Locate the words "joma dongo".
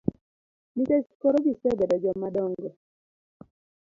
2.03-2.69